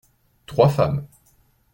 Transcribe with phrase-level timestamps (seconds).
[0.47, 1.05] Trois femmes.